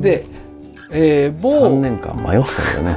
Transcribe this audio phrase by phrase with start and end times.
[0.00, 0.24] で、
[0.92, 2.96] えー3某年間迷ったんだよ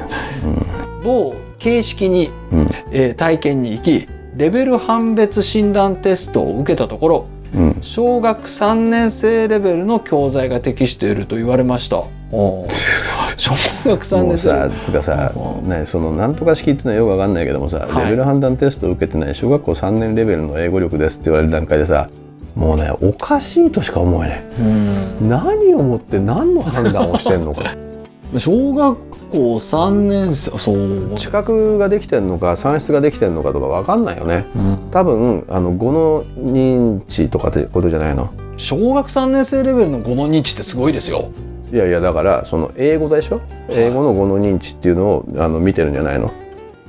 [1.02, 2.70] 某形式に、うん。
[2.92, 7.62] えー体験に行きレベル判別診断テストを受けたところうん。
[7.62, 12.04] うん小学3年生レベルの教材が適していると言われました。
[13.36, 13.52] 小
[13.86, 15.32] 学3もう年生さつうかさ
[15.64, 18.04] うねそのなんとか式っていうのはよくわかんないけどもさ、はい。
[18.04, 22.08] レベル判断テストを受けてない小学校3年レベルの英語力ですって言われる段階でさ
[22.54, 24.44] もうねおかしいとしか思えない。
[24.60, 25.28] うん。
[25.28, 27.62] 何をもって何の判断をしてんのか。
[28.38, 28.96] 小学
[29.32, 31.18] 校3年生そう。
[31.18, 34.46] 知覚ができてんのか算出ができてんのかとかわかんないよね。
[34.54, 34.78] うん。
[34.92, 38.28] 多分あの語の認知とかってことじゃないの？
[38.56, 41.30] 小学3年生レベルの語の認知ってすごいですよ。
[41.72, 43.40] いやいやだからその英語でしょ？
[43.68, 46.30] 英語の語の認知っていうのをあの見てるんじゃないの？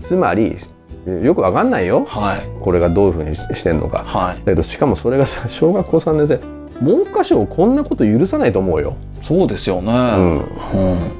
[0.01, 0.57] つまり
[1.05, 2.05] よくわかんないよ。
[2.05, 2.39] はい。
[2.61, 4.03] これがどういうふうにししてんのか。
[4.05, 4.37] はい。
[4.39, 6.39] だけどしかもそれがさ 小学校3年生。
[6.81, 9.91] 文科省こんなこと許さないと思うよ、そうですよね。
[9.91, 10.41] うん、うん。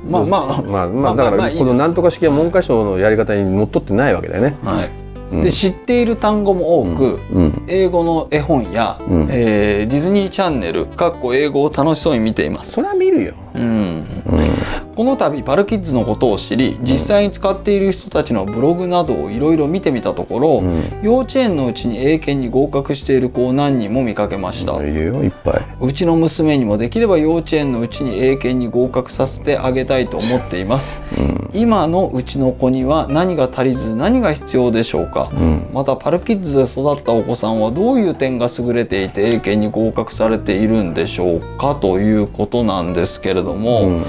[0.09, 4.89] まあままあまあまあだからこのなんとか式は文科省のやり方にのっとってないわけだよね、あはい。
[5.33, 7.61] うん、で知っている単語も多く、うん。
[7.67, 9.27] 英語の絵本や、うん。
[9.29, 12.71] えーディズニーチャンネルかっこ英語を楽しそうに見ています。
[12.71, 13.63] それは見るよ、うん。
[13.63, 14.51] うん
[14.91, 20.83] この度パルキッズのことを知り実際に使っている人たちのブログなどをいろいろ見てみたところ、うん。
[21.01, 25.61] 幼稚園のうちに英検に合格している子を何人も見かけました、いるよいっぱい。
[25.79, 31.01] うちの娘にもできれば幼稚園のうちに英検に合格させてあげたいと思っています。
[31.17, 31.49] うん。
[31.53, 35.31] 今のうちの子には何が足りず何が必要でしょうか？
[35.33, 35.69] うん。
[35.73, 41.75] またパルキッズで育ったお子さんはどういう点が優れていて英検に合格されているんでしょうか？
[41.75, 44.03] ということなんですけれども、うん。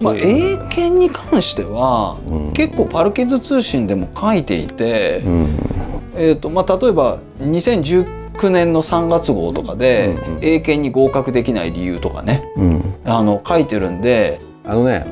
[0.00, 2.52] まあ、英検に関してはうん。
[2.52, 5.48] 結構パルキッズ通信でも書いていて、うん。
[6.16, 12.94] えーとまあ、例えば2019年の3月号とかで、英検に合格できない理由とかねうん。
[13.04, 15.06] あの書いてるんで、あのね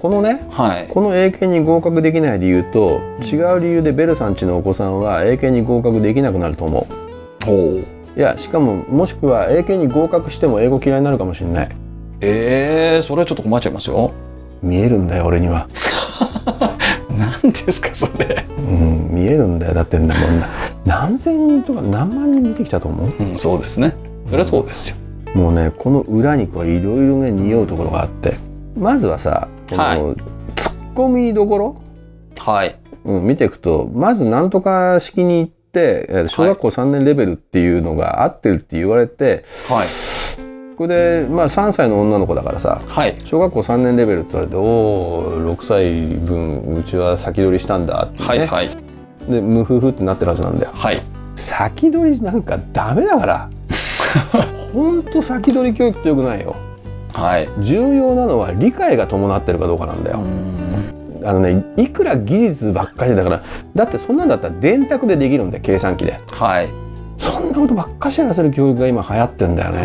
[0.00, 6.86] このねはい、この英検に合格できない理由と違う理由でベルさんちのお子さんは英検に合格できなくなると思
[7.46, 8.16] う。
[8.18, 11.68] いやしかももしくは英検に合格しても英語嫌いになるかもしれない
[12.20, 14.12] えー、それはちょっと困っちゃいますよ。
[14.62, 15.68] 見えるんだよ俺には、
[17.16, 20.46] 何ですかそれ、うん、見えるんだよだってなもうな
[20.84, 23.22] 何千人とか何万人見てきたと思う？
[23.22, 23.94] ん、そうですね。
[24.26, 24.96] それはそうですよ。
[25.34, 28.36] うもうねこの裏にこういろいろね匂うところがあって。
[28.76, 30.00] まずはさこの、はい。
[30.56, 31.76] ツッコミどころ、
[32.36, 32.76] はい。
[33.06, 39.86] うん、見ていくとまずなんとか式に行ってえー小学校3年レベルっていうのが合ってるって言われて、はい。
[39.86, 40.19] こ
[40.86, 43.16] れでまあ3歳の女の子だからさはい。
[43.24, 48.68] 小学校3年レベルって言われて「おお6歳分うちは先取りしたんだ」ってね、はいはい。
[49.28, 50.72] でムフフってなってるはずなんだよ。
[50.74, 51.00] はい。
[51.36, 53.50] 先取りなんかダメだから。
[54.72, 56.56] ほんと先取り教育ってよくないよ。
[57.12, 57.48] はい。
[57.60, 61.22] 重要なのは理解が伴ってるかどうかなんだうよ、ん。
[61.24, 63.42] あのねいくら技術ばっかりだから
[63.74, 66.18] だってそんなんだったら電卓でできるんだよ計算機で。
[66.30, 66.68] はい。
[67.16, 69.80] そんなことばっかしやらせる教育が今流行ってんだようね、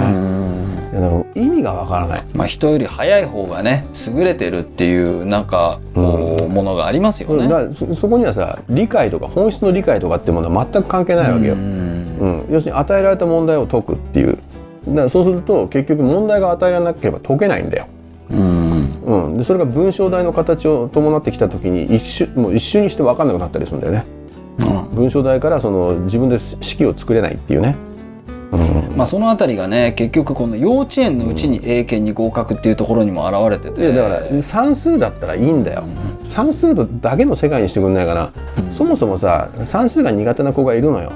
[1.35, 2.23] 意味がわからない。
[2.33, 7.47] まあ人より早い方がね優れてるっていうなんかこうものがありますよね。
[7.47, 12.37] だからそそこにはさ理解とか本質の理解とかってものは全く関係ないわけよ、ううん。
[12.39, 14.37] ん要するに与えられた問題を解くっていう。
[14.87, 17.87] だからそうすると結局問題が与えられなければ解けないんだよ、
[18.29, 19.01] うん。
[19.03, 24.05] うん、でそれが文章題の形を伴ってきた時に一瞬もう一瞬にして分かんなくなったりするんだよね。
[24.59, 24.63] う
[24.93, 24.95] ん。
[24.95, 27.94] 文章題からその自分で式を作れないっていうね、うん
[28.95, 33.81] まあそのあたりがね結局この幼稚園のうちに英検に合格っていうところにも現れてて。
[33.81, 35.83] いやだから算数だったらいいんだよ。
[36.23, 38.71] 算数だけの世界にしてくんないかな、うん。
[38.71, 41.11] そもそもさ算数が苦手な子がいるのよ。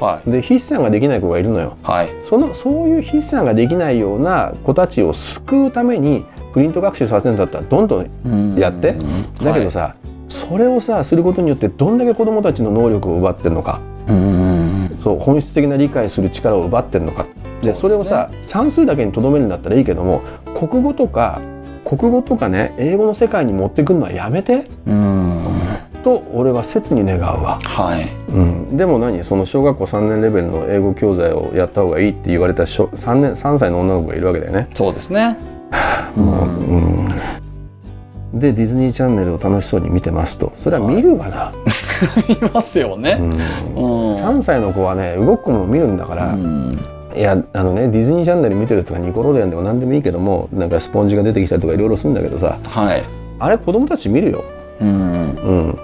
[0.00, 0.30] はい。
[0.30, 1.76] で筆算ができない子がいるのよ。
[1.82, 2.08] はい。
[2.20, 8.94] そのそういう筆算ができないような子たちを救うためにプリント学習させるんだったらどんどんやって。
[9.42, 9.96] だけどさ、
[10.28, 13.72] それをさすることによってどんだけ子どもたちの能力を奪ってるのか。
[13.72, 14.57] はいうん
[14.98, 17.26] そう本質的な理解する力を奪ってるのか。
[17.62, 20.22] でそれをさ算数だけにとどめるんだったらいいけども
[20.56, 21.40] 国語とか
[21.84, 24.66] 国語とかね英語の世界に持ってくるのはやめて。
[24.86, 25.44] うん。
[26.04, 28.08] と俺は切に願うわ、はい。
[28.32, 29.24] うん、でも何？
[29.24, 34.68] その小学校3年レベルの英語教材をやった方がいいって言われた小 3, 年3歳の女の子がいるわけだよね。
[34.74, 35.36] そうですね。
[36.14, 37.08] もううん
[38.34, 40.52] でディズニーチャンネルを楽しそうに見てますと。
[40.54, 41.52] それは見るわな、
[42.28, 43.16] いますよね。
[43.18, 43.30] うん。
[43.30, 43.38] うん。
[44.12, 46.78] 3歳の子はね動く子も見るんだから、うん。
[47.16, 52.58] いやあのねディズニーチャンネル見てるとかニコロデオンでも何でもいいけどもなんかスポンジが出てきたりとかいろいろするんだけどさ。
[52.64, 53.02] はい。
[53.40, 54.44] あれ子供たち見るよ。
[54.80, 55.76] うん。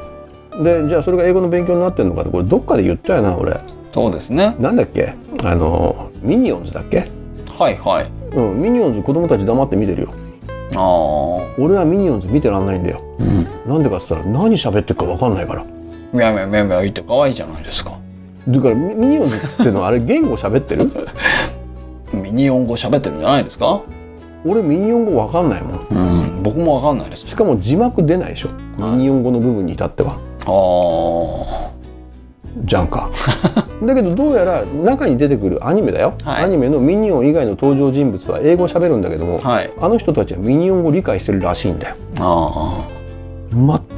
[0.57, 3.59] うん、でじゃあそれが英語の勉強になってるのかってこれどっかで言ったよな俺。
[3.93, 4.55] そうですね。
[4.59, 5.15] なんだっけ？
[5.45, 7.09] あのミニオンズだっけ、
[7.49, 8.07] はいはい。
[8.37, 10.09] うん、ミニオンズ子供たち黙って見てるよ
[10.81, 13.01] 俺はミニオンズ見てらんないんだよ。
[13.19, 13.47] うん。
[13.73, 15.65] なんでかっつったら何喋ってるか分かんないから。
[16.13, 17.99] みゃみゃみゃみゃ言って可愛いじゃないですか。
[18.49, 20.91] だからミミニオンズっていうのはあれ言語喋ってる？
[22.13, 23.81] ミニオン語喋ってるんじゃないですか？
[24.47, 25.79] 俺ミニオン語分かんないもん。
[25.91, 27.27] うん僕もわかんないです。
[27.27, 28.49] しかも字幕出ないでしょ。
[28.79, 30.17] ミニオン語の部分に至っては。
[30.47, 31.71] あ
[32.63, 33.11] じゃんか
[33.83, 36.45] だけどどうやら中に出てくるアニメだよ、はい。
[36.45, 39.73] アニメのミニオン以外の登場人物は英語喋るんだけども、あはい。
[39.81, 41.97] あの人たちはミニオン語理解してるらしいんだよ。
[42.19, 42.89] あ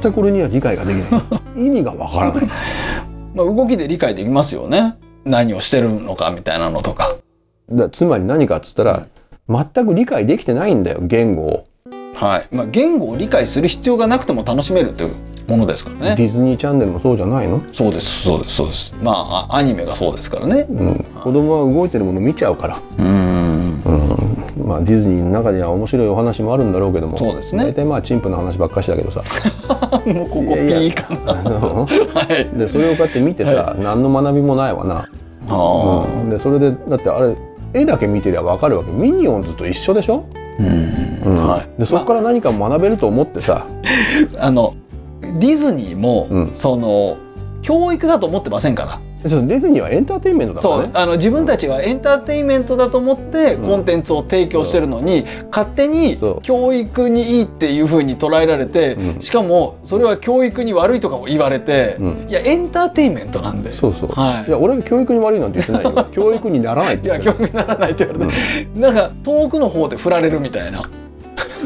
[0.01, 1.17] 全く俺には理解ができな
[1.55, 1.65] い。
[1.67, 2.43] 意味がわからない。
[2.45, 3.05] あ
[3.35, 4.95] まあ動きで理解できますよね。
[5.23, 7.15] 何をしてるのかみたいなのとか。
[7.69, 9.05] だつまり何かっつったら
[9.49, 11.66] 全く理解できてないんだよ言語を、
[12.17, 12.55] はい。
[12.55, 15.15] まあ言語を理解する必要がなくても楽しめるという
[15.47, 16.15] ものですからね。
[16.15, 18.23] ディズニーチャンネルもそうじゃないの、そうです。
[18.23, 18.55] そうです。
[18.55, 18.95] そうです。
[19.01, 20.65] まああアニメがそうですからね。
[20.69, 23.81] うん、子供は動いてるもの見ちゃうから、うん。
[23.83, 24.67] うん。
[24.67, 27.17] まあ、ディズニーの中には面白いお話もあるんだろうけども。
[27.17, 27.63] そうですね。
[27.63, 29.23] 大体まあチンプの話ばっかしだけどさ。
[30.05, 31.85] もうここピーかな。
[32.57, 35.07] でそれをこうやって見てさ、何の学びもないわな、
[35.47, 37.35] あうん、でそれでだってあれ
[37.73, 38.91] 絵だけ見てりゃ分かるわけ。
[38.91, 41.47] ミニオンズと一緒でしょ、あうんうん。
[41.47, 41.69] はい。
[41.79, 43.65] でそこから何か学べると思ってさ、
[44.39, 44.75] あの
[45.21, 46.51] ディズニーも、うん。
[46.53, 47.17] その
[47.61, 48.85] 教育だと思ってませんか？
[48.85, 50.83] らディズニーはエンターテインメントだからね。
[50.83, 50.91] そう。
[50.93, 53.67] あの自分たちはエンターテインメントだと思ってうん。
[53.67, 59.19] コンテンツを提供してるのに、勝手に教育にいいっていう風に捉えられて、うん。
[59.19, 62.25] しかもそれは教育に悪いとかも言われて、うん。
[62.29, 63.73] いやエンターテインメントなんで。
[63.73, 64.49] そうそう、はい。
[64.49, 66.05] いや俺は教育に悪いなんて言ってないよ。
[66.13, 67.49] 教育にならないっていや言ってる。
[67.49, 70.83] 教育にならないって言われて、なんか遠くの方で振られるみたいな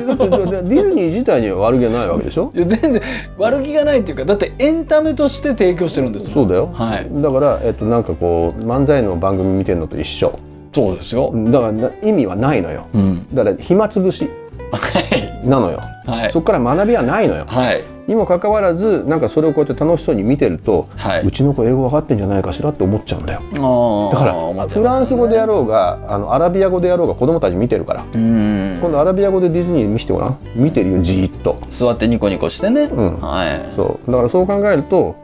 [0.07, 2.51] だってディズニー自体には悪気はないわけでしょ？
[2.55, 3.01] いや全然
[3.37, 6.33] 悪気がないっていうかだってエンタメとして提供してるんですもん。
[6.33, 7.09] そうだよ、はい。
[7.21, 10.37] だから、えっと、なんかこう漫才の番組見てるのと一緒。
[10.73, 12.87] そうですよ、だからな意味はないのよ。
[12.93, 14.29] うん、だから暇つぶし
[14.71, 14.77] は
[15.43, 15.47] い。
[15.47, 16.31] なのよ、はい。
[16.31, 17.43] そこから学びはないのよ。
[17.47, 21.21] はいにもかかわらずなんかそれをこうやって楽しそうに見てると、はい。
[21.23, 23.41] うちの子英語分かってんじゃないかしらって思っちゃうんだよ。
[24.11, 28.05] だかだらフランス語でやろうがあのアラビア語でやろうが子供たち見てるから。
[28.13, 28.77] うん。
[28.81, 30.39] 今度アラビア語でディズニー見せてごらん。
[30.55, 31.57] 見てるよじーっと。
[31.69, 33.21] 座ってニコニコしてね、うん。
[33.21, 33.71] はい。
[33.71, 34.11] そう。
[34.11, 35.15] だからそう考えると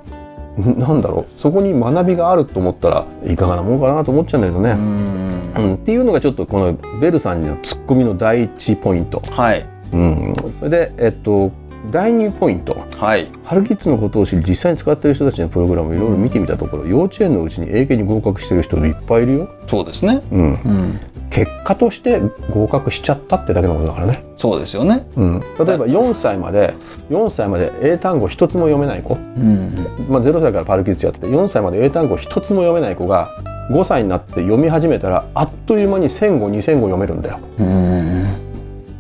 [0.58, 1.39] んなんだろう。
[1.39, 5.53] そこに学びがあると思ったらいかがなもんかなと思っちゃうんだけどうね、ん。
[5.58, 5.74] うん。
[5.75, 9.65] っていうのがちょっとこのベルさんのツッコミの第一ポイント、はい。
[9.94, 11.50] うん、それでえっと
[11.91, 12.86] 第二ポイント。
[12.98, 13.27] はい。
[13.43, 20.22] 春キッズのことを知り実際に使っている人たちのプログラムをいろいろ見てみたところ幼稚園のうちに英検に合格してる人いっぱいいるよ、そうですね。
[20.31, 21.00] うん、うん。
[21.29, 25.07] 結果として合格しちゃったってだけのことだからね、そうですよね。
[25.15, 26.74] うん、例えば4歳まで
[27.10, 29.75] 4歳まで英単語一つも読めない子、うん。
[30.10, 33.29] まあ、0歳からパルキッズやってて4歳まで英単語一つも読めない子が
[33.69, 37.39] 5歳になって読み始めたらあっという間に1000語2000語読めるんだよ。
[37.60, 38.25] うん。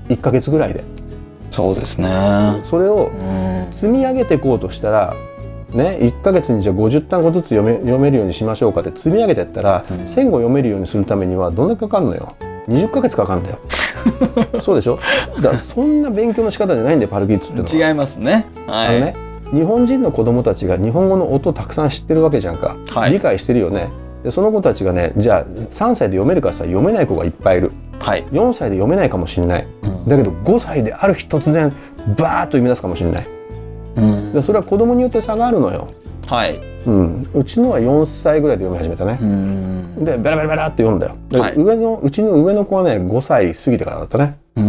[0.09, 0.83] 1ヶ月ぐらいで
[1.49, 2.59] そうですね。
[2.63, 3.73] それをうん。
[3.73, 5.13] 積み上げていこうとしたら
[5.73, 9.97] ね、1ヶ月にじゃあ50単語ずつ読め読めるようにしましょうかって積み上げていったら、うん。
[9.97, 12.35] 1000語読めるようにするためにはどんだけかかるのよ。
[12.69, 13.59] 20ヶ月かかるんだよ。
[14.59, 14.99] そうでしょ？
[15.37, 17.89] だからそんな勉強の仕方じゃないんだよパルキッズってのは。
[17.89, 18.45] 違いますね。
[18.67, 18.97] はい。
[18.97, 19.15] あのね
[19.53, 23.11] 日本人の子供たちが日本語の音をたくさん知ってるわけじゃんか、はい。
[23.11, 23.89] 理解してるよね。
[24.23, 27.71] でその子たちがねじゃあ3歳で読めるかさ読めない子がいっぱいいる。
[27.99, 28.23] はい。
[28.31, 29.67] 4歳で読めないかもしれない。
[29.83, 31.73] うんだけど5歳である日突然
[32.15, 33.27] バーッと読み出すかもしれない。
[33.97, 34.33] うん。
[34.33, 35.89] でそれは子供によって差があるのよ。
[36.25, 36.59] はい。
[36.85, 39.17] うん、うちのは4歳ぐらいで読み始めたね。
[39.21, 40.05] う、ん。
[40.05, 41.15] でベラベラベラって読んだよ。
[41.29, 41.55] で、はい。
[41.55, 44.67] 上のうちの上の子はね5歳過ぎてからだったね、ううん。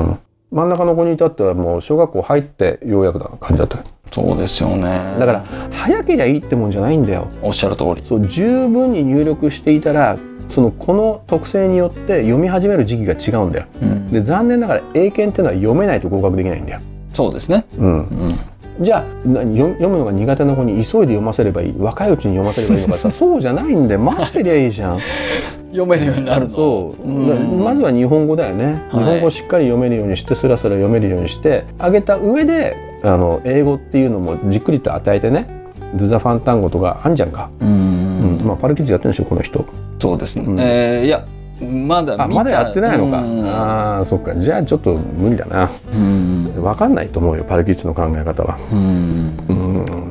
[0.00, 0.18] ん、
[0.50, 3.78] 真ん中の子に至ってはもう小学校入ってようやくな感じだった。
[4.10, 5.16] そうですよね。
[5.18, 7.28] だから早けりゃいいってもんじゃないんだよ。
[7.42, 8.04] おっしゃる通り。
[8.04, 10.16] そう十分に入力していたら
[10.48, 13.66] そのこの特性によって読み始める時期が違うんだよ。
[13.82, 14.10] うん。
[14.10, 16.80] で残念ながら英検っていうのは読めないと合格できないんだよ、
[17.12, 17.66] そうですね。
[17.78, 18.34] うん、うん。
[18.80, 24.98] じゃあ何読読むのが苦手な子に急いで読ませればいい若いうちに読ませればいいのかさ そうじゃないんで待ってりゃいいじゃん。
[25.70, 26.50] 読めるようになるの。
[26.50, 29.04] そう、まずは日本語だよね、はい。
[29.04, 35.64] 日本語をしっかり読めるようにしてスラスラ読めるようにしてあげた上であの英語っていうのもじっくりと与えてね。
[35.94, 38.13] ドゥザファン単語とかあんじゃんか、ううんん
[38.44, 39.64] まあパルキッズやってるんでしょこの人。
[39.98, 40.60] そうですね、うん。
[40.60, 41.24] えーいや
[41.60, 43.46] まだまだやってないのか、うん。
[43.46, 44.34] ああそっか。
[44.34, 45.70] じゃあちょっと無理だな。
[45.92, 46.52] うん。
[46.54, 49.36] 分かんないと思うよパルキッズの考え方は、うん。
[49.48, 49.52] う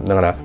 [0.01, 0.35] ん、だから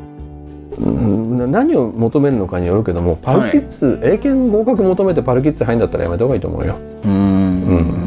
[0.79, 6.77] うん何を求めるのかによるけどもパルキッズ、英検合格求めてパルキッズ入んだったらやめた方がいいと思うよ。
[7.05, 7.98] うん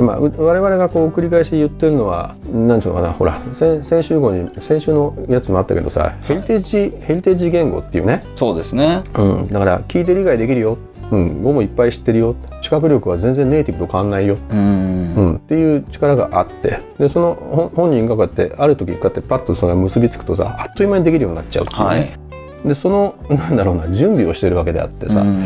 [0.00, 9.02] まあ、う我々がこう繰り返し言ってるのは何ていうのかなほら先先週後に先週のやつもあったけどさヘリテージヘリテージ言語っていうね、そうですね。
[9.14, 10.78] うん、だから聞いて理解できるよ、
[11.10, 12.36] うん、語もいっぱい知ってるよ。
[12.62, 15.14] 知覚力は全然ネイティブと変わんないよ、うん。
[15.14, 16.80] うん、っていう力があって。
[16.98, 22.68] でその本本人がこうやってある時こうやってパッとそれが結びつくとさあっという間にできるようになっちゃうっていうね、はい。
[22.68, 25.42] でそのなんだろうな準備をしてるわけであってさ、うん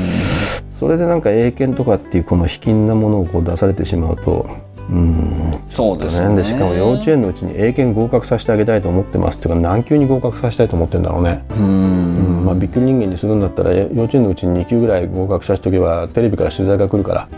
[0.76, 4.46] それでなんか英検とかっていうこの卑近なものをこう出されてしまうと
[4.90, 6.28] うんそうですね。
[6.28, 17.28] ね、でしかも幼稚園のうちに英検合格させてあげたいと思ってますっていうか何級に合格させたいと思ってんだろうね、ううんんまあ、びっくり人間にするんだったら幼稚園のうちに2級ぐらい合格させておけばテレビから取材が来るから。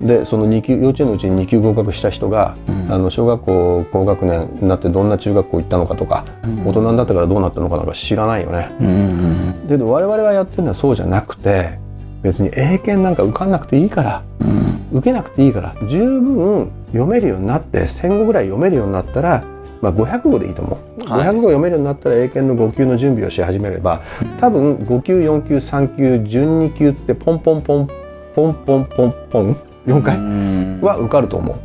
[0.00, 2.92] でその2級幼稚園のうちに2級合格した人が、うん。
[2.92, 6.66] あの小学校高学年になってどんな中学校行ったのかとか、うん。
[6.66, 8.68] 大人になってからどうなったのかなんか知らないよね。
[8.80, 9.32] うん
[9.68, 11.78] けど我々がやってるのはそうじゃなくて
[12.22, 14.98] 別に英検なんか受かんなくていいからうん。
[14.98, 19.42] 受けなくていいから十分読めるようになって1,000語ぐらい読めるようになったら、
[19.80, 21.26] まあ、500語でいいと思う、はい。
[21.26, 24.02] 500語読めるようになったら英検の5級の準備をし始めれば
[24.38, 27.88] 多分5級4級3級12級ってポンポンポン
[28.34, 30.80] ポンポンポンポン4回うん。
[30.82, 31.56] は受かると思う。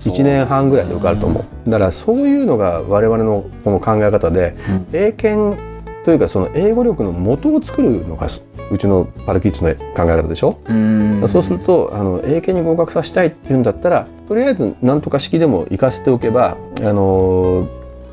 [0.00, 1.70] 1年半ぐらいで受かると思う。
[1.70, 4.86] だからそういうのが我々のこの考え方でうん。
[4.92, 5.56] 英検
[6.04, 8.28] というかその英語力の元を作るのが
[8.70, 11.28] うちのパルキッズの考え方でしょ、うん。
[11.28, 17.66] そうするとあの英検に合格させたいっていうんだったらとりあえず何とか式でも行かせておけばあの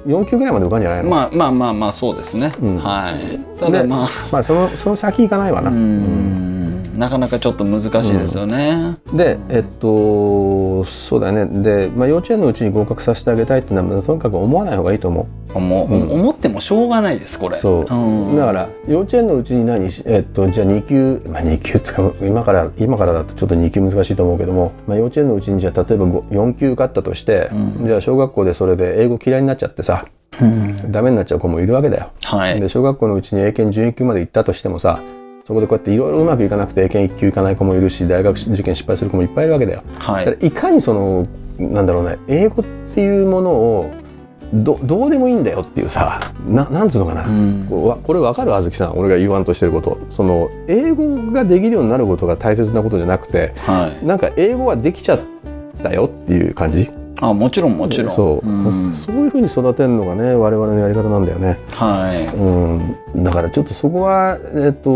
[0.07, 2.77] 4級ぐらいまで受かるんじゃないの、ままあまあまあまあそうですね、うん。
[2.77, 3.39] はい。
[3.60, 4.38] ただでまあ。
[4.38, 5.69] あそのその先行かないわな。
[5.69, 6.50] ううんん
[6.95, 11.45] なかなかちょっと難しいですよね、でえっとそうだね。
[11.45, 15.93] で、まあ、幼稚園のうちに合格させてあげたいっていうのはとにかく思わない方がいいと思思う。
[15.93, 16.10] うん。
[16.12, 17.57] 思ってもしょうがないですこれ。
[17.57, 17.93] そう。
[17.93, 18.36] う、ん。
[18.36, 27.88] だから幼稚園のうちに何、えっと、じゃあ2級、まあ、2級つか今から今からだとちょっと2級難しいと思うけども、まあ、幼稚園のうちにじゃあ例えばご4級受かったとして、うん。
[27.88, 30.05] じゃあ小学校でそれで英語嫌いになっちゃってさ
[30.41, 30.91] うん。
[30.91, 32.12] ダメになっちゃう子もいるわけだよ。
[32.24, 32.60] はい。
[32.60, 35.01] で小学校のうちに英検準1級まで行ったとしてもさ
[35.45, 39.83] そこでこうやっていろいろうまくいかなくて英検1級行かない子もいるし大学受験失敗する子もいっぱいいるわけだよ。
[39.98, 40.25] はい。
[40.25, 43.91] だからいかにそのなんだろうね英語っていうものを
[44.53, 47.65] どどうでもいいんだよっていうさななんつうのかな、うん。
[47.69, 48.53] こうわこれ分かる？
[48.53, 49.98] あずきさん俺が言わんとしてること。
[50.10, 54.05] その英語ができるようになることが大切なことじゃなくてはい。
[54.05, 55.19] なんか英語はできちゃっ
[55.81, 56.91] たよっていう感じ？
[57.22, 58.16] あもちろんもちろん。
[58.16, 58.94] そう、ん。
[58.94, 61.58] そういうふうに育てるのがね我々のやり方なんだよね。
[61.75, 62.25] はい。
[62.36, 64.90] うん、だからちょっとそこはえっと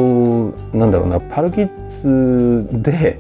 [0.75, 3.19] なんだろうなパルキッズで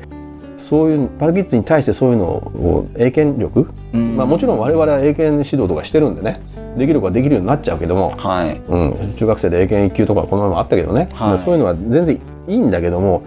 [0.57, 4.17] そういうパルキッズに対してそういうのを英検力、うん。
[4.17, 6.41] まあ、もちろん我々は英検指導とかしてるんでね。
[6.75, 8.59] できる子はできるようになっちゃうけども、はい。
[8.67, 11.39] うん、中学生で英検1級とかこの前もあったけどね、はい。
[11.39, 13.23] そういうのは全然いいんだけども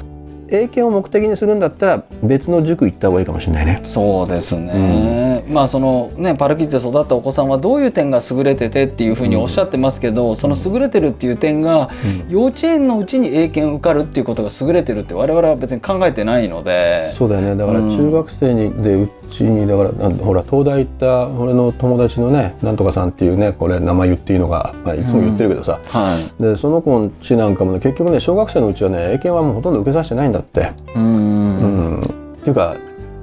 [0.51, 3.81] 英検を目的にするんだったら別の塾行った方がいいかもしれないね。
[3.85, 11.91] そうですね、まあそのねパルキッズで育ったお子さんはどういう点が優れててっていうふうにおっしゃってますけど、その優れてるっていう点が
[12.29, 17.13] 幼稚園のうちに英検受かるっていうことが優れてるって我々は別に考えてないので。
[17.13, 17.57] そうだよね。
[17.57, 17.91] だからうん。
[17.91, 26.43] 中学生にでうちにだからほら東大行った俺の友達のねなんとかさんっていうねこれ名前言っていいのが、まあ、いつも言ってるけどさ、はい。
[26.43, 30.61] でその子のちなんかもね結局ね小学生のうちはね英検はもうほとんど受けさせてないんだって。
[30.61, 32.03] うーうんん。
[32.03, 32.07] っ
[32.43, 32.77] ていうか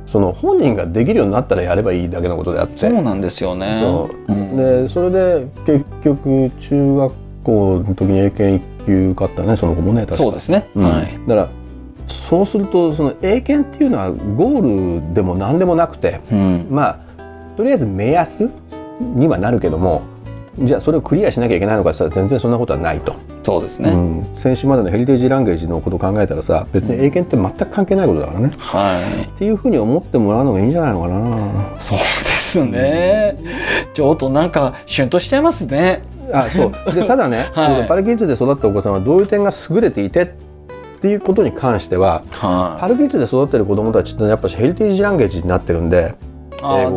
[0.06, 2.78] その本人ができるようになったらやればいいだけのことであって。
[2.78, 3.80] そうなんですよね。
[3.82, 4.34] そう。
[4.34, 4.56] うん。
[4.56, 10.18] でそれで結局中学校の時に英検1級受かったねその子もね確か。
[10.18, 10.84] そうですね、うん。
[10.84, 11.20] はい。
[11.28, 11.50] だから
[12.08, 16.68] そうするとその英検っていうのはゴールでも何でもなくてうん。
[16.70, 17.06] まあ
[17.56, 18.50] とりあえず目安
[19.00, 20.04] にはなるけども
[20.58, 23.16] じゃあそれをクリアしなきゃいけないのかって言ったら全然そんなことはないと。
[23.44, 23.98] そうですね、う
[24.32, 29.26] ん、先週までのヘリテージランゲージのことを考えたらさ別に英検って全く関係ないことだからね、はい。
[29.26, 31.78] っていうふうに思ってもらうのがいいんじゃないのかな。
[31.78, 32.06] そうで
[32.40, 33.38] すね。
[33.94, 36.04] ちょっとなんかシュンとしちゃいますね。
[36.32, 36.94] あそう。
[36.94, 37.88] でただね、 はい。
[37.88, 40.34] パルキッズで育ったお子さんはどういう点が優れていて
[41.06, 46.16] っていうことに関してははパルキッズで育ってる子どもたちってやっぱしヘリテージランゲージになってるんで、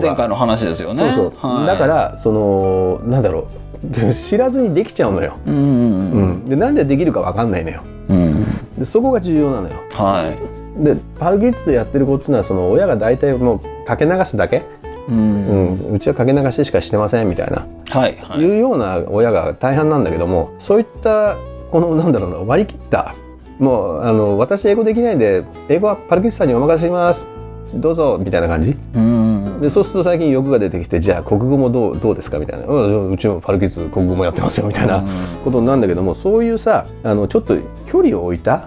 [0.00, 1.12] 前回の話ですよね。
[1.14, 1.66] そうそう、はい。
[1.66, 3.46] だからそのなんだろう。
[4.12, 6.44] 知らずにできちゃうのよ、うんうんうん。
[6.46, 7.82] でなんでできるかわかんないのよ。
[8.08, 8.44] うん。
[8.78, 9.74] でそこが重要なのよ。
[9.92, 10.32] は
[10.80, 10.82] い。
[10.84, 14.62] でパルキッズでやってることっていうのはその親が大体もうかけ流すだけ、
[15.08, 15.92] ううんん。
[15.92, 18.40] うちはかけ流ししかしてませんみたいな、はいはい。
[18.40, 21.36] いうような親が大半なんだけどもそういった
[21.70, 23.14] このなんだろうな割り切った
[23.58, 27.28] もうあの私英語できないんで英語はパルキッズさんにお任せします。
[27.74, 28.76] どうぞみたいな感じ。
[28.94, 32.38] うんでそうすると最近欲が出てきてじゃあ国語もどうどうですか？
[32.38, 32.66] みたいな。
[32.66, 35.04] うんうちもパルキッズ国語もやってますよみたいな
[35.44, 38.66] ことなんだけどもそういうさあのちょっと距離を置いた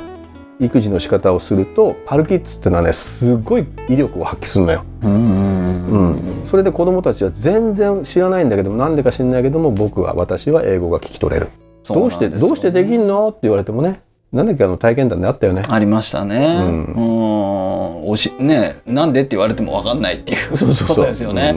[0.59, 4.83] 育児の仕方をするとパルキッズってのはねすごい威力を発揮するのよ。
[5.01, 11.47] うんそれで子供たちは全然知らないんだけどもなんでか知らないけども僕は私は英語が聞き取れる。
[11.87, 13.29] どうしてどうしてできんの？
[13.29, 15.63] って言われてもねなんだっけあの体験談であったよね。
[15.67, 16.37] ありましたね。
[16.37, 16.93] ううん。
[16.93, 20.87] ん、おしねなんでって言われてもわかんないっていうそうそうそう。
[20.87, 21.53] ことですよね。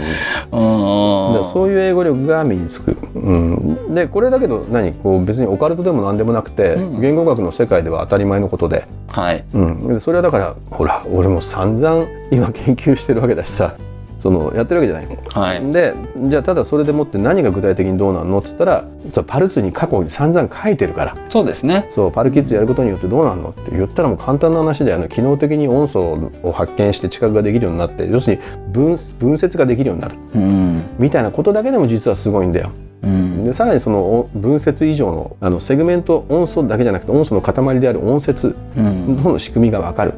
[0.50, 4.92] そういう英語力が身につく、うん、でこれだけど何？
[4.92, 7.00] こう別にオカルトでも何でもなくて、うん。
[7.00, 9.44] 言語学の世界では当たり前のことで、はい。
[9.54, 13.76] うん、でそれはだからほら俺も散々今研究してるわけだしさ
[14.24, 15.22] そのやってるわけじゃないの。
[15.28, 15.70] はい。
[15.70, 15.92] で
[16.28, 21.86] じゃあただそれでもって何が具体的にどうなんのって言ったらそうパルツに過去に散々書いてるからそうですね。
[21.90, 30.82] そうパルキッズやることによってどうなんのって言ったらもう簡単な話だよね機能的に音素を発見して知覚ができるようになって要するに分分節ができるようになるうん。
[30.98, 32.70] みたいなことだけでも実はすごいんだよ。
[33.02, 33.44] うん。
[33.44, 39.22] でさらにそのお分節以上のあのセグメント音素だけじゃなくて音素の塊である音節うん。
[39.22, 40.14] の仕組みが分かる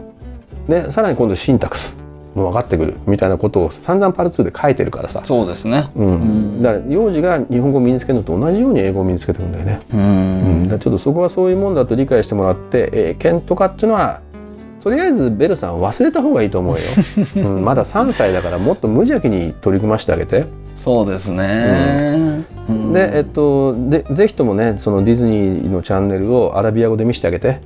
[0.68, 1.96] でさらに今度シンタクス
[2.38, 5.90] も分かってくるみたいなことを散々パル2で書いてるからさ、そうですね。
[5.94, 6.06] うん。
[6.06, 6.14] う
[6.58, 6.62] ん。
[6.62, 10.68] だから幼児が日本語を身につけるのと同じように英語を身につけてるんだよね、ううん。
[10.68, 14.20] だちょっとそこはそういうもんだと理解してもらって英検とかっていうのは
[14.86, 16.82] とりあえずベルさん忘れた方がいいと思うよ、
[17.44, 20.44] うん、まだ3歳だからもっと無邪気に取り組ましてあげて。
[20.76, 22.44] そうですね。
[22.68, 22.92] うん。
[22.92, 27.60] で、えっと、でぜひともねそのディズニーのチャンネルをアラビア語で見せてあげて、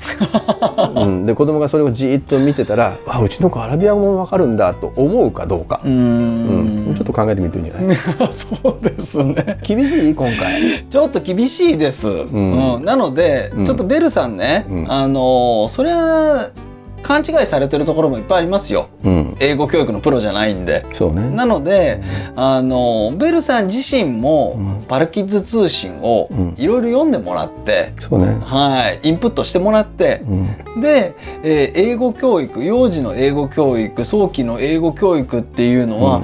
[0.95, 6.91] うん、で子供がそれをじーっと見てたらあうちの子アラビア語もわかるんだと思うかどうか、ううん。
[6.93, 6.95] ん。
[6.95, 7.97] ちょっと考えてみるといいんじゃない？
[8.33, 9.59] そうですね。
[9.63, 10.15] 厳しい？
[10.15, 10.85] 今回。
[10.91, 12.09] ちょっと厳しいです。
[12.09, 12.85] うん。
[12.85, 13.67] なので、うん。
[13.67, 14.93] ちょっとベルさんね、うん。
[14.93, 16.49] あのそれは
[17.03, 18.89] 勘違いされてるところもいっぱいありますよ。
[19.05, 19.37] うん。
[19.41, 20.85] 英語教育のプロじゃないんで。
[20.93, 21.29] そうね。
[21.31, 22.03] なので、
[22.37, 24.85] あのベルさん自身も、うん。
[24.87, 26.55] パルキッズ通信をうん。
[26.57, 28.39] いろいろ読んでもらって、そうね。
[28.41, 30.23] はい、インプットしてもらって、
[30.75, 30.81] うん。
[30.81, 36.23] で、えー英語教育幼児の英語教育早期の英語教育っていうのは、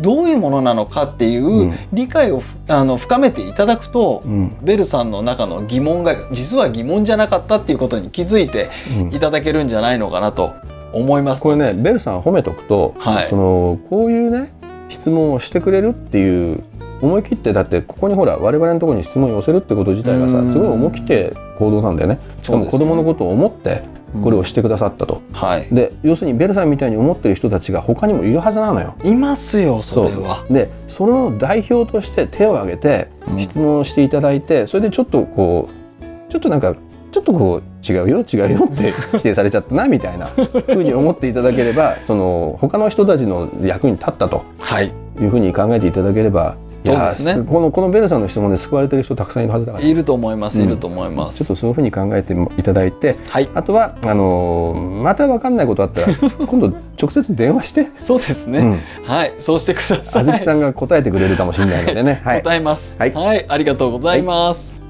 [0.00, 1.78] どういうものなのかっていううん。
[1.92, 4.56] 理解をふあの深めていただくと、うん。
[4.62, 9.14] ベルさんの中の疑問が実は疑問じゃなかったっていうことに気づいてうん。
[9.14, 10.52] いただけるんじゃないのかなと
[10.92, 11.42] 思います。
[11.42, 13.26] これねベルさん褒めとくと、はい。
[13.26, 14.52] そのこういうね
[14.88, 16.62] 質問をしてくれるっていう
[17.00, 20.46] 思い切ってだってここにほら我々のところに質問を寄せるってこと自体がうん。
[20.46, 22.18] さすごい思い切って行動なんだよね。
[22.42, 23.82] しかも子供のことを思って
[24.22, 25.68] これをしてくださったと、はい。
[25.70, 28.94] で要するにベルさんみたいに思ってる人たちが他にもいるはずなのよ。
[29.04, 30.44] いますよそれは。
[30.50, 35.68] でその代表として手を挙げてうん質問をしていただいて、それでちょっとこ
[36.00, 36.74] うちょっとなんか
[37.12, 40.26] ちょっとこう違うよ違うよって否定されちゃったなみたいな
[40.66, 44.92] ふうに思っていただければその他の人たちの役に立ったとはい。
[45.20, 51.38] いうふうに考えていただければそうですねこのこのベルさんの質問で救われてる人たくさんいるはずだからいると思います、うんいると思います。
[51.38, 56.14] ちょっとそういうふうに考えていただいてはいあとはあのーまた分かんないことあったら
[56.46, 60.22] 今度直接電話して、そうですね、うん、はいそうしてください。
[60.22, 62.20] あずきさんが答えてくれるかもしれないのでね。
[62.22, 62.98] はい答えます。
[62.98, 64.80] はいはい、ありがとうございます。